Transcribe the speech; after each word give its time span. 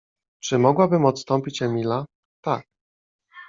Czy 0.43 0.59
mogłabym 0.59 1.05
odstąpić 1.05 1.61
Emila? 1.61 2.05
Tak. 2.43 2.65